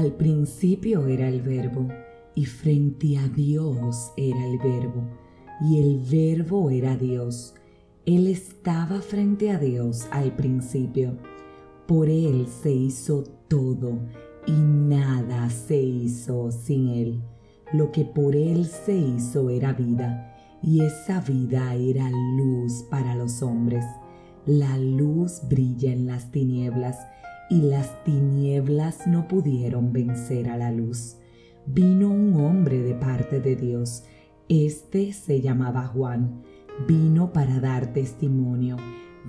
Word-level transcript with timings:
Al 0.00 0.12
principio 0.12 1.06
era 1.08 1.28
el 1.28 1.42
verbo, 1.42 1.86
y 2.34 2.46
frente 2.46 3.18
a 3.18 3.28
Dios 3.28 4.12
era 4.16 4.46
el 4.46 4.56
verbo, 4.56 5.04
y 5.60 5.78
el 5.78 5.98
verbo 5.98 6.70
era 6.70 6.96
Dios. 6.96 7.54
Él 8.06 8.26
estaba 8.26 9.02
frente 9.02 9.50
a 9.50 9.58
Dios 9.58 10.06
al 10.10 10.34
principio. 10.36 11.18
Por 11.86 12.08
Él 12.08 12.46
se 12.46 12.72
hizo 12.72 13.24
todo, 13.46 13.98
y 14.46 14.52
nada 14.52 15.50
se 15.50 15.76
hizo 15.76 16.50
sin 16.50 16.88
Él. 16.88 17.20
Lo 17.74 17.92
que 17.92 18.06
por 18.06 18.34
Él 18.34 18.64
se 18.64 18.96
hizo 18.96 19.50
era 19.50 19.74
vida, 19.74 20.34
y 20.62 20.80
esa 20.80 21.20
vida 21.20 21.74
era 21.74 22.08
luz 22.08 22.84
para 22.88 23.14
los 23.16 23.42
hombres. 23.42 23.84
La 24.46 24.78
luz 24.78 25.42
brilla 25.48 25.92
en 25.92 26.06
las 26.06 26.30
tinieblas, 26.30 26.96
y 27.50 27.62
las 27.62 28.02
tinieblas 28.04 29.06
no 29.06 29.28
pudieron 29.28 29.92
vencer 29.92 30.48
a 30.48 30.56
la 30.56 30.70
luz. 30.70 31.16
Vino 31.66 32.10
un 32.10 32.34
hombre 32.40 32.80
de 32.82 32.94
parte 32.94 33.40
de 33.40 33.56
Dios. 33.56 34.04
Este 34.48 35.12
se 35.12 35.40
llamaba 35.40 35.86
Juan. 35.88 36.42
Vino 36.88 37.32
para 37.32 37.60
dar 37.60 37.92
testimonio. 37.92 38.76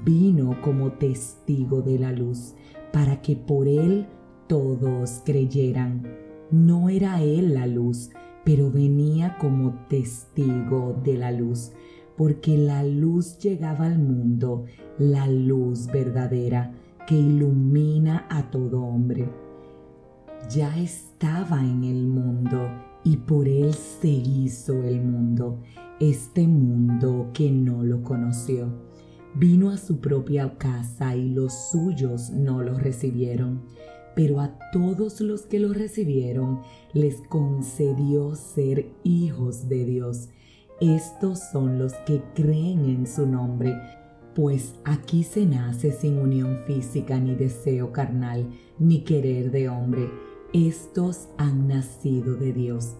Vino 0.06 0.62
como 0.62 0.94
testigo 0.94 1.82
de 1.82 2.00
la 2.00 2.12
luz, 2.12 2.54
para 2.94 3.22
que 3.22 3.36
por 3.36 3.68
él 3.68 4.08
todos 4.48 5.22
creyeran. 5.26 6.08
No 6.52 6.90
era 6.90 7.22
él 7.22 7.54
la 7.54 7.68
luz, 7.68 8.12
pero 8.46 8.72
venía 8.72 9.38
como 9.40 9.74
testigo 9.90 11.00
de 11.04 11.18
la 11.18 11.32
luz, 11.32 11.72
porque 12.22 12.56
la 12.56 12.84
luz 12.84 13.40
llegaba 13.40 13.88
al 13.88 13.98
mundo, 13.98 14.66
la 15.00 15.26
luz 15.26 15.88
verdadera 15.88 16.72
que 17.08 17.16
ilumina 17.16 18.28
a 18.30 18.52
todo 18.52 18.84
hombre. 18.84 19.28
Ya 20.48 20.78
estaba 20.78 21.62
en 21.62 21.84
el 21.84 22.06
mundo 22.06 22.60
y 23.04 23.18
por 23.18 23.48
él 23.48 23.74
se 23.74 24.10
hizo 24.10 24.84
el 24.84 25.02
mundo, 25.02 25.64
este 26.00 26.48
mundo 26.48 27.32
que 27.34 27.50
no 27.50 27.82
lo 27.82 28.04
conoció. 28.04 28.68
Vino 29.34 29.72
a 29.72 29.78
su 29.78 30.00
propia 30.00 30.60
casa 30.60 31.16
y 31.16 31.28
los 31.28 31.72
suyos 31.72 32.30
no 32.30 32.62
lo 32.62 32.78
recibieron, 32.78 33.64
pero 34.16 34.42
a 34.42 34.60
todos 34.72 35.22
los 35.22 35.48
que 35.48 35.60
lo 35.60 35.74
recibieron 35.74 36.60
les 36.94 37.16
concedió 37.30 38.36
ser 38.36 38.92
hijos 39.04 39.68
de 39.68 39.86
Dios. 39.86 40.30
Estos 40.82 41.40
son 41.52 41.80
los 41.80 41.94
que 42.06 42.22
creen 42.36 42.86
en 42.86 43.08
su 43.08 43.26
nombre 43.26 43.74
pues 44.34 44.76
aquí 44.86 45.24
se 45.24 45.46
nace 45.46 45.92
sin 45.92 46.18
unión 46.18 46.60
física 46.66 47.20
ni 47.20 47.36
deseo 47.36 47.92
carnal, 47.92 48.50
ni 48.80 49.02
querer 49.02 49.52
de 49.52 49.68
hombre. 49.68 50.10
Estos 50.54 51.28
han 51.38 51.68
nacido 51.68 52.36
de 52.36 52.54
Dios. 52.54 52.96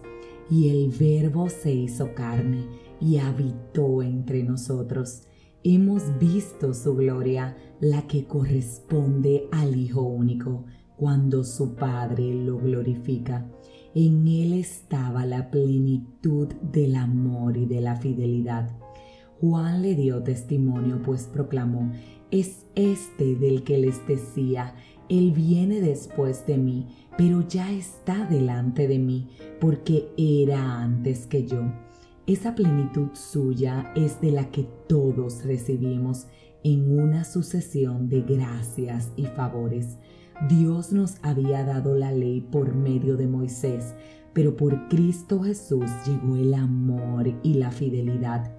Y 0.50 0.68
el 0.68 0.90
Verbo 0.90 1.48
se 1.48 1.72
hizo 1.72 2.14
carne 2.14 2.66
y 3.00 3.16
habitó 3.16 4.02
entre 4.02 4.42
nosotros. 4.42 5.22
Hemos 5.64 6.18
visto 6.18 6.74
su 6.74 6.96
gloria, 6.96 7.56
la 7.80 8.06
que 8.06 8.26
corresponde 8.26 9.48
al 9.52 9.76
Hijo 9.76 10.02
único, 10.02 10.66
cuando 10.96 11.44
su 11.44 11.74
Padre 11.74 12.34
lo 12.34 12.58
glorifica. 12.58 13.48
En 13.94 14.26
él 14.26 14.54
estaba 14.54 15.26
la 15.26 15.50
plenitud 15.50 16.48
del 16.72 16.96
amor 16.96 17.56
y 17.56 17.66
de 17.66 17.80
la 17.80 17.96
fidelidad 17.96 18.70
Juan 19.42 19.82
le 19.82 19.96
dio 19.96 20.22
testimonio, 20.22 21.02
pues 21.02 21.24
proclamó, 21.24 21.90
es 22.30 22.64
este 22.76 23.34
del 23.34 23.64
que 23.64 23.76
les 23.76 24.06
decía, 24.06 24.76
Él 25.08 25.32
viene 25.32 25.80
después 25.80 26.46
de 26.46 26.58
mí, 26.58 26.86
pero 27.18 27.40
ya 27.48 27.72
está 27.72 28.24
delante 28.24 28.86
de 28.86 29.00
mí, 29.00 29.30
porque 29.60 30.08
era 30.16 30.80
antes 30.80 31.26
que 31.26 31.44
yo. 31.44 31.60
Esa 32.24 32.54
plenitud 32.54 33.08
suya 33.14 33.92
es 33.96 34.20
de 34.20 34.30
la 34.30 34.48
que 34.52 34.68
todos 34.88 35.42
recibimos 35.42 36.28
en 36.62 36.96
una 36.96 37.24
sucesión 37.24 38.08
de 38.08 38.22
gracias 38.22 39.10
y 39.16 39.24
favores. 39.24 39.98
Dios 40.48 40.92
nos 40.92 41.18
había 41.22 41.64
dado 41.64 41.94
la 41.94 42.10
ley 42.10 42.40
por 42.40 42.74
medio 42.74 43.16
de 43.16 43.28
Moisés, 43.28 43.94
pero 44.32 44.56
por 44.56 44.88
Cristo 44.88 45.40
Jesús 45.40 45.88
llegó 46.04 46.36
el 46.36 46.54
amor 46.54 47.32
y 47.44 47.54
la 47.54 47.70
fidelidad. 47.70 48.52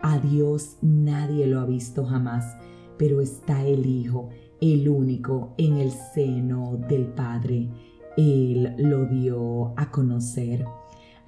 A 0.00 0.18
Dios 0.18 0.76
nadie 0.82 1.46
lo 1.46 1.60
ha 1.60 1.66
visto 1.66 2.04
jamás, 2.04 2.56
pero 2.98 3.20
está 3.20 3.64
el 3.64 3.86
Hijo, 3.86 4.30
el 4.60 4.88
único, 4.88 5.54
en 5.56 5.76
el 5.76 5.92
seno 5.92 6.76
del 6.88 7.06
Padre. 7.06 7.68
Él 8.16 8.74
lo 8.78 9.06
dio 9.06 9.72
a 9.78 9.90
conocer. 9.90 10.64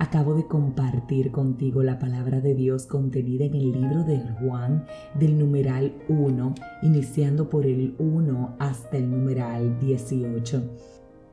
Acabo 0.03 0.35
de 0.35 0.49
compartir 0.49 1.31
contigo 1.31 1.85
la 1.85 2.01
palabra 2.01 2.41
de 2.41 2.57
Dios 2.57 2.87
contenida 2.87 3.45
en 3.45 3.55
el 3.55 3.71
libro 3.71 4.03
de 4.03 4.19
Juan 4.41 4.85
del 5.15 5.39
numeral 5.39 5.95
1, 6.09 6.55
iniciando 6.83 7.49
por 7.49 7.67
el 7.67 7.95
1 8.01 8.57
hasta 8.59 8.97
el 8.97 9.09
numeral 9.09 9.79
18. 9.79 10.77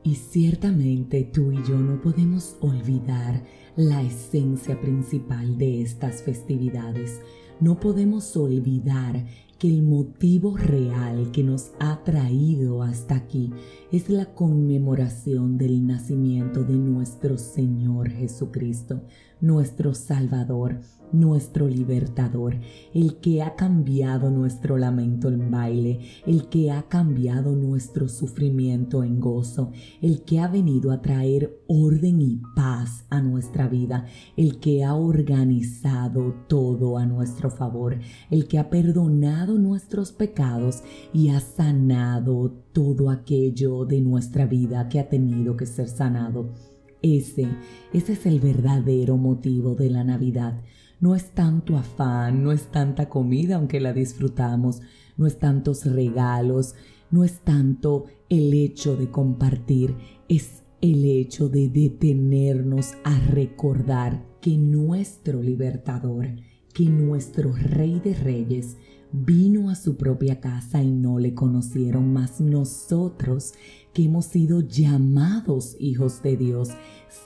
Y 0.04 0.14
ciertamente 0.14 1.24
tú 1.24 1.50
y 1.50 1.56
yo 1.64 1.80
no 1.80 2.00
podemos 2.00 2.58
olvidar 2.60 3.42
la 3.74 4.02
esencia 4.02 4.80
principal 4.80 5.58
de 5.58 5.82
estas 5.82 6.22
festividades. 6.22 7.20
No 7.58 7.80
podemos 7.80 8.36
olvidar 8.36 9.26
que 9.60 9.68
el 9.68 9.82
motivo 9.82 10.56
real 10.56 11.32
que 11.32 11.44
nos 11.44 11.72
ha 11.80 12.02
traído 12.02 12.82
hasta 12.82 13.14
aquí 13.14 13.52
es 13.92 14.08
la 14.08 14.24
conmemoración 14.34 15.58
del 15.58 15.86
nacimiento 15.86 16.64
de 16.64 16.76
nuestro 16.76 17.36
Señor 17.36 18.08
Jesucristo, 18.08 19.02
nuestro 19.40 19.94
Salvador, 19.94 20.80
nuestro 21.12 21.68
libertador, 21.68 22.56
el 22.94 23.16
que 23.16 23.42
ha 23.42 23.54
cambiado 23.56 24.30
nuestro 24.30 24.76
lamento 24.76 25.28
en 25.28 25.50
baile, 25.50 26.00
el 26.26 26.48
que 26.48 26.70
ha 26.70 26.82
cambiado 26.82 27.56
nuestro 27.56 28.08
sufrimiento 28.08 29.02
en 29.02 29.20
gozo, 29.20 29.72
el 30.00 30.22
que 30.22 30.40
ha 30.40 30.48
venido 30.48 30.92
a 30.92 31.02
traer 31.02 31.62
orden 31.66 32.20
y 32.20 32.40
paz 32.54 33.04
a 33.10 33.20
nuestra 33.20 33.68
vida, 33.68 34.06
el 34.36 34.60
que 34.60 34.84
ha 34.84 34.94
organizado 34.94 36.34
todo 36.48 36.98
a 36.98 37.06
nuestro 37.06 37.50
favor, 37.50 37.98
el 38.30 38.46
que 38.46 38.58
ha 38.58 38.70
perdonado 38.70 39.58
nuestros 39.58 40.12
pecados 40.12 40.82
y 41.12 41.30
ha 41.30 41.40
sanado 41.40 42.52
todo 42.72 43.10
aquello 43.10 43.84
de 43.84 44.00
nuestra 44.00 44.46
vida 44.46 44.88
que 44.88 45.00
ha 45.00 45.08
tenido 45.08 45.56
que 45.56 45.66
ser 45.66 45.88
sanado. 45.88 46.54
Ese, 47.02 47.48
ese 47.92 48.12
es 48.12 48.26
el 48.26 48.40
verdadero 48.40 49.16
motivo 49.16 49.74
de 49.74 49.90
la 49.90 50.04
Navidad. 50.04 50.62
No 51.00 51.14
es 51.14 51.30
tanto 51.30 51.76
afán, 51.76 52.42
no 52.42 52.52
es 52.52 52.64
tanta 52.70 53.08
comida, 53.08 53.56
aunque 53.56 53.80
la 53.80 53.92
disfrutamos, 53.92 54.82
no 55.16 55.26
es 55.26 55.38
tantos 55.38 55.86
regalos, 55.86 56.74
no 57.10 57.24
es 57.24 57.40
tanto 57.40 58.04
el 58.28 58.52
hecho 58.52 58.96
de 58.96 59.10
compartir, 59.10 59.96
es 60.28 60.62
el 60.80 61.04
hecho 61.04 61.48
de 61.48 61.68
detenernos 61.68 62.94
a 63.04 63.18
recordar 63.18 64.24
que 64.40 64.56
nuestro 64.56 65.42
libertador, 65.42 66.28
que 66.72 66.84
nuestro 66.84 67.52
rey 67.52 68.00
de 68.00 68.14
reyes, 68.14 68.76
vino 69.12 69.70
a 69.70 69.74
su 69.74 69.96
propia 69.96 70.40
casa 70.40 70.82
y 70.82 70.90
no 70.90 71.18
le 71.18 71.34
conocieron 71.34 72.12
más 72.12 72.40
nosotros 72.40 73.54
que 73.92 74.04
hemos 74.04 74.26
sido 74.26 74.60
llamados 74.60 75.76
hijos 75.80 76.22
de 76.22 76.36
Dios, 76.36 76.70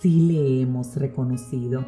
sí 0.01 0.23
le 0.23 0.63
hemos 0.63 0.97
reconocido 0.97 1.85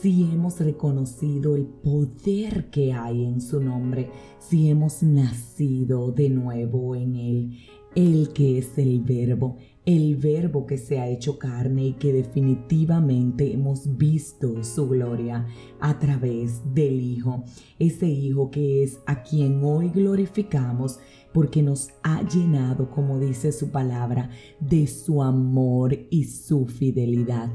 si 0.00 0.22
hemos 0.22 0.58
reconocido 0.60 1.56
el 1.56 1.66
poder 1.66 2.70
que 2.70 2.94
hay 2.94 3.26
en 3.26 3.42
su 3.42 3.60
nombre, 3.60 4.08
si 4.38 4.70
hemos 4.70 5.02
nacido 5.02 6.10
de 6.10 6.30
nuevo 6.30 6.96
en 6.96 7.16
Él, 7.16 7.58
el 7.94 8.32
que 8.32 8.56
es 8.56 8.78
el 8.78 9.00
verbo, 9.00 9.58
el 9.86 10.16
verbo 10.16 10.66
que 10.66 10.78
se 10.78 10.98
ha 10.98 11.08
hecho 11.08 11.38
carne 11.38 11.86
y 11.86 11.92
que 11.94 12.12
definitivamente 12.12 13.52
hemos 13.52 13.96
visto 13.96 14.62
su 14.62 14.88
gloria 14.88 15.46
a 15.80 15.98
través 15.98 16.60
del 16.74 17.00
Hijo, 17.00 17.44
ese 17.78 18.06
Hijo 18.06 18.50
que 18.50 18.82
es 18.82 19.00
a 19.06 19.22
quien 19.22 19.64
hoy 19.64 19.88
glorificamos 19.88 20.98
porque 21.32 21.62
nos 21.62 21.90
ha 22.02 22.22
llenado, 22.22 22.90
como 22.90 23.18
dice 23.18 23.52
su 23.52 23.70
palabra, 23.70 24.30
de 24.58 24.86
su 24.86 25.22
amor 25.22 25.96
y 26.10 26.24
su 26.24 26.66
fidelidad. 26.66 27.50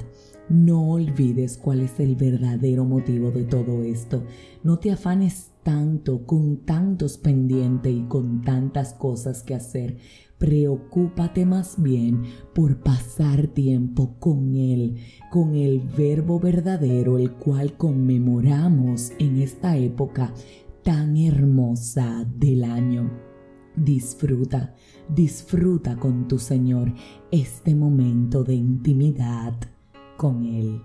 No 0.49 0.91
olvides 0.91 1.57
cuál 1.57 1.81
es 1.81 1.99
el 1.99 2.15
verdadero 2.15 2.85
motivo 2.85 3.31
de 3.31 3.45
todo 3.45 3.83
esto. 3.83 4.23
No 4.63 4.77
te 4.77 4.91
afanes 4.91 5.51
tanto 5.63 6.27
con 6.27 6.57
tantos 6.57 7.17
pendientes 7.17 7.91
y 7.91 8.03
con 8.03 8.43
tantas 8.43 8.93
cosas 8.93 9.41
que 9.41 9.55
hacer. 9.55 9.97
Preocúpate 10.37 11.47
más 11.47 11.81
bien 11.81 12.21
por 12.53 12.83
pasar 12.83 13.47
tiempo 13.47 14.19
con 14.19 14.55
Él, 14.55 14.97
con 15.31 15.55
el 15.55 15.79
verbo 15.79 16.39
verdadero, 16.39 17.17
el 17.17 17.31
cual 17.31 17.75
conmemoramos 17.75 19.13
en 19.17 19.41
esta 19.41 19.77
época 19.77 20.31
tan 20.83 21.17
hermosa 21.17 22.23
del 22.37 22.65
año. 22.65 23.09
Disfruta, 23.75 24.75
disfruta 25.09 25.95
con 25.95 26.27
tu 26.27 26.37
Señor 26.37 26.93
este 27.31 27.73
momento 27.73 28.43
de 28.43 28.53
intimidad 28.53 29.55
con 30.17 30.45
Él. 30.45 30.81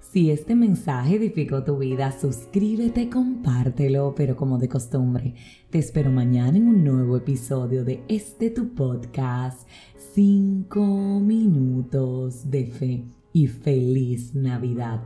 Si 0.00 0.30
este 0.30 0.54
mensaje 0.54 1.16
edificó 1.16 1.64
tu 1.64 1.78
vida, 1.78 2.12
suscríbete, 2.12 3.10
compártelo, 3.10 4.14
pero 4.14 4.36
como 4.36 4.58
de 4.58 4.68
costumbre, 4.68 5.34
te 5.70 5.78
espero 5.78 6.12
mañana 6.12 6.56
en 6.56 6.68
un 6.68 6.84
nuevo 6.84 7.16
episodio 7.16 7.84
de 7.84 8.04
este 8.06 8.50
tu 8.50 8.74
podcast, 8.74 9.68
5 10.14 11.18
minutos 11.20 12.48
de 12.48 12.66
fe 12.66 13.04
y 13.32 13.48
feliz 13.48 14.34
Navidad. 14.36 15.00